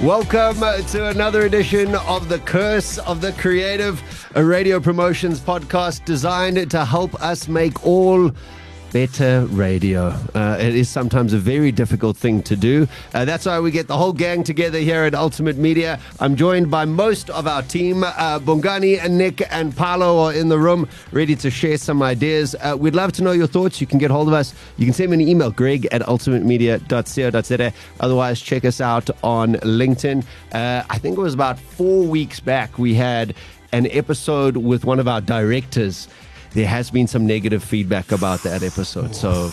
[0.00, 4.00] Welcome to another edition of The Curse of the Creative,
[4.36, 8.30] a radio promotions podcast designed to help us make all
[8.92, 10.08] better radio.
[10.34, 12.86] Uh, it is sometimes a very difficult thing to do.
[13.14, 16.00] Uh, that's why we get the whole gang together here at Ultimate Media.
[16.20, 18.04] I'm joined by most of our team.
[18.04, 22.54] Uh, Bongani and Nick and Paolo are in the room ready to share some ideas.
[22.60, 23.80] Uh, we'd love to know your thoughts.
[23.80, 24.54] You can get hold of us.
[24.76, 27.72] You can send me an email, greg at ultimatemedia.co.za.
[28.00, 30.24] Otherwise, check us out on LinkedIn.
[30.52, 33.34] Uh, I think it was about four weeks back, we had
[33.72, 36.08] an episode with one of our directors
[36.58, 39.14] there has been some negative feedback about that episode.
[39.14, 39.52] So,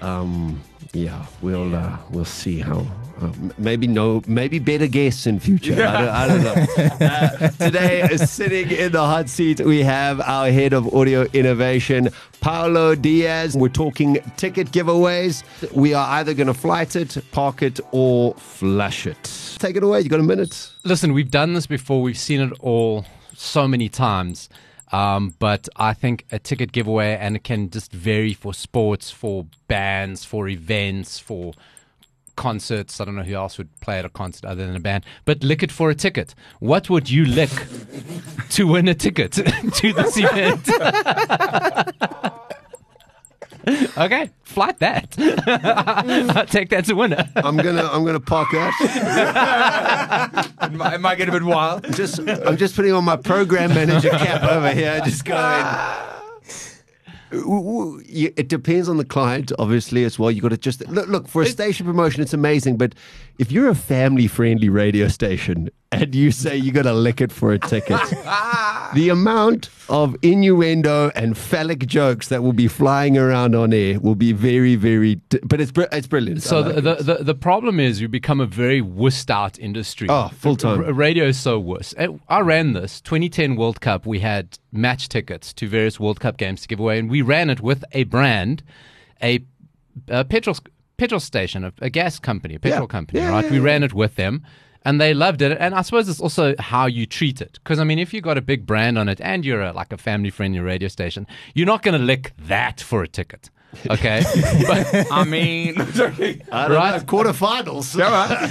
[0.00, 0.60] um,
[0.92, 2.84] yeah, we'll uh, we'll see how.
[3.22, 5.74] Uh, maybe no, maybe better guests in future.
[5.74, 6.66] I, don't, I don't know.
[7.06, 12.08] Uh, today, sitting in the hot seat, we have our head of audio innovation,
[12.40, 13.56] Paulo Diaz.
[13.56, 15.44] We're talking ticket giveaways.
[15.72, 19.22] We are either going to flight it, park it, or flush it.
[19.58, 20.00] Take it away.
[20.00, 20.70] You got a minute?
[20.84, 22.02] Listen, we've done this before.
[22.02, 24.48] We've seen it all so many times.
[24.92, 29.46] Um, but I think a ticket giveaway, and it can just vary for sports, for
[29.68, 31.52] bands, for events, for
[32.36, 33.00] concerts.
[33.00, 35.44] I don't know who else would play at a concert other than a band, but
[35.44, 36.34] lick it for a ticket.
[36.58, 37.50] What would you lick
[38.50, 40.68] to win a ticket to this event?
[43.98, 45.16] okay, flight that.
[46.36, 47.28] I'll take that to winner.
[47.36, 48.74] I'm gonna I'm gonna park that.
[50.62, 51.84] it, might, it might get a bit wild.
[51.94, 55.00] Just I'm just putting on my program manager cap over here.
[55.04, 55.66] Just going.
[57.32, 60.32] It depends on the client, obviously, as well.
[60.32, 62.22] You got to just look, look for a station promotion.
[62.22, 62.92] It's amazing, but
[63.38, 67.52] if you're a family-friendly radio station and you say you got to lick it for
[67.52, 67.98] a ticket,
[68.94, 74.14] the amount of innuendo and phallic jokes that will be flying around on air will
[74.14, 75.16] be very, very.
[75.42, 76.42] But it's it's brilliant.
[76.42, 80.06] So like the, the, the problem is you become a very wussed out industry.
[80.08, 80.84] Oh, full time.
[80.84, 81.92] R- radio is so wuss.
[82.28, 84.06] I ran this 2010 World Cup.
[84.06, 87.50] We had match tickets to various World Cup games to give away, and we ran
[87.50, 88.62] it with a brand,
[89.20, 89.44] a,
[90.06, 90.56] a petrol
[90.96, 92.86] petrol station, a, a gas company, a petrol yeah.
[92.86, 93.44] company, yeah, right?
[93.46, 94.44] Yeah, we ran it with them
[94.84, 95.56] and they loved it.
[95.60, 97.58] And I suppose it's also how you treat it.
[97.62, 99.92] Because I mean, if you got a big brand on it and you're a, like
[99.92, 103.50] a family-friendly radio station, you're not going to lick that for a ticket.
[103.88, 104.22] Okay,
[104.66, 107.06] but I mean, right?
[107.06, 107.96] Quarterfinals.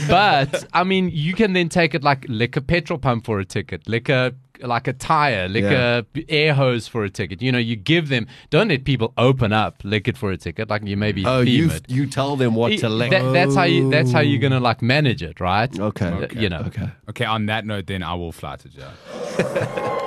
[0.07, 3.45] but I mean, you can then take it like lick a petrol pump for a
[3.45, 6.01] ticket, lick a like a tire, like yeah.
[6.15, 7.41] a air hose for a ticket.
[7.41, 8.27] You know, you give them.
[8.49, 10.69] Don't let people open up, lick it for a ticket.
[10.69, 11.89] Like you maybe oh, you it.
[11.89, 13.11] you tell them what to lick.
[13.11, 13.89] That, that's how you.
[13.89, 15.77] That's how you're gonna like manage it, right?
[15.79, 16.07] Okay.
[16.07, 16.39] okay.
[16.39, 16.61] You know.
[16.67, 16.89] Okay.
[17.09, 17.25] Okay.
[17.25, 18.93] On that note, then I will fly to jail.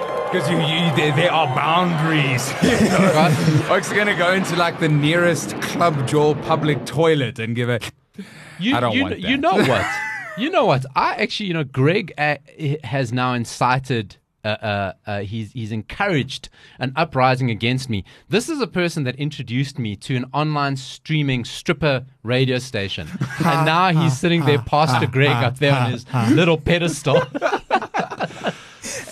[0.33, 2.51] Because you, you there, there, are boundaries.
[2.63, 3.13] You know?
[3.15, 3.35] right?
[3.69, 7.69] Folks are going to go into like the nearest club jaw public toilet and give
[7.69, 7.93] it.
[8.59, 9.29] You, I don't you, want that.
[9.29, 9.87] You know what?
[10.39, 10.87] you know what?
[10.97, 12.37] I actually, you know, Greg uh,
[12.83, 14.17] has now incited.
[14.45, 16.49] Uh, uh, uh, he's he's encouraged
[16.81, 18.05] an uprising against me.
[18.29, 23.09] This is a person that introduced me to an online streaming stripper radio station,
[23.45, 27.23] and now he's sitting there, Pastor Greg, up there on his little pedestal.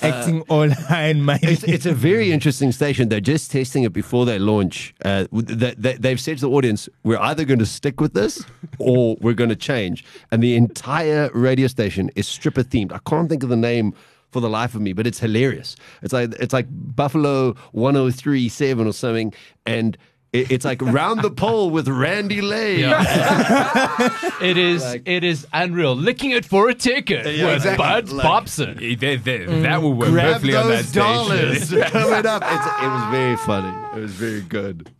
[0.02, 1.46] acting all high and mighty.
[1.46, 3.08] It's, it's, a very interesting station.
[3.08, 4.94] They're just testing it before they launch.
[5.04, 8.44] Uh, they, they, they've said to the audience, we're either going to stick with this
[8.78, 10.04] or we're going to change.
[10.30, 12.92] And the entire radio station is stripper themed.
[12.92, 13.94] I can't think of the name
[14.30, 15.76] for the life of me, but it's hilarious.
[16.02, 19.32] It's like it's like Buffalo 1037 or something,
[19.66, 19.96] and
[20.32, 22.80] it's like round the pole with Randy Lay.
[22.80, 24.08] Yeah.
[24.40, 25.96] it is like, it is unreal.
[25.96, 27.84] Licking it for a ticket yeah, with exactly.
[27.84, 28.78] Bud like, Popson.
[28.78, 29.62] They, they, mm.
[29.62, 31.90] That will work Grab perfectly those on that dollars station.
[31.90, 32.42] coming up.
[32.46, 33.98] It's, it was very funny.
[33.98, 34.90] It was very good.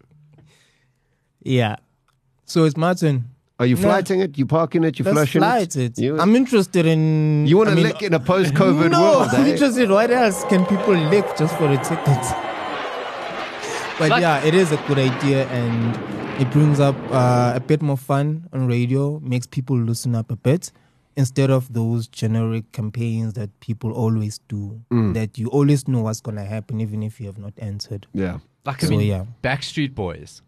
[1.42, 1.76] Yeah.
[2.46, 3.30] So it's Martin.
[3.60, 4.24] Are you flighting no.
[4.24, 4.38] it?
[4.38, 4.98] You parking it?
[4.98, 5.98] You Let's flushing flight it?
[5.98, 6.02] it.
[6.02, 7.46] You, I'm interested in.
[7.46, 9.28] You want to I mean, lick in a post-COVID no, world?
[9.32, 9.50] I'm eh?
[9.50, 9.90] interested.
[9.90, 12.22] What else can people lick just for a ticket?
[13.98, 15.94] But like, yeah, it is a good idea, and
[16.40, 19.20] it brings up uh, a bit more fun on radio.
[19.20, 20.72] Makes people loosen up a bit
[21.18, 24.80] instead of those generic campaigns that people always do.
[24.90, 25.12] Mm.
[25.12, 28.06] That you always know what's gonna happen, even if you have not answered.
[28.14, 28.38] Yeah.
[28.64, 29.26] Like I mean, yeah.
[29.42, 30.40] Backstreet Boys.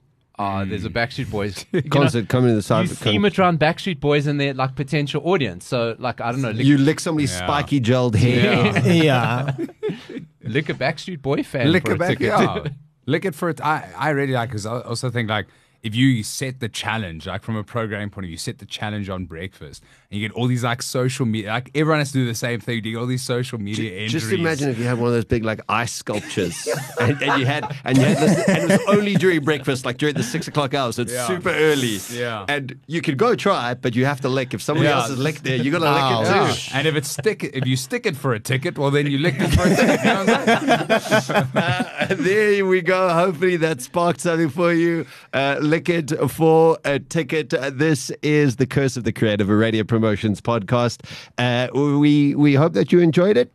[0.42, 2.88] Uh, there's a Backstreet Boys concert know, coming to the side.
[2.88, 5.64] You theme it around Backstreet Boys and their like potential audience.
[5.64, 7.46] So like I don't know, lick, you lick somebody's yeah.
[7.46, 8.82] spiky gelled hair.
[8.84, 9.56] Yeah, yeah.
[10.42, 12.26] lick a Backstreet Boy fan lick for a, a back, ticket.
[12.26, 12.64] Yeah.
[13.06, 13.60] lick it for it.
[13.60, 15.46] I I really like because I also think like
[15.82, 18.66] if you set the challenge, like from a programming point of view, you set the
[18.66, 22.18] challenge on breakfast, and you get all these like social media, like everyone has to
[22.18, 22.76] do the same thing.
[22.76, 24.12] You get all these social media entries.
[24.12, 26.68] Just imagine if you had one of those big like ice sculptures,
[27.00, 29.98] and, and you had and you had this, and it was only during breakfast, like
[29.98, 30.96] during the six o'clock hours.
[30.96, 31.26] So it's Yeah.
[31.26, 31.98] super early.
[32.12, 32.44] Yeah.
[32.48, 34.54] and you could go try it, but you have to lick.
[34.54, 34.98] If somebody Yeah.
[34.98, 36.52] else has licked there, you got to lick it Yeah.
[36.54, 36.76] too.
[36.76, 39.34] And if it's stick, if you stick it for a ticket, well then you lick
[39.38, 40.00] it for a ticket.
[40.00, 43.08] You know what there we go.
[43.08, 45.06] Hopefully that sparked something for you.
[45.32, 47.48] Uh, lick for a ticket.
[47.48, 51.00] This is the Curse of the Creative, a radio promotions podcast.
[51.38, 53.50] Uh, we we hope that you enjoyed it.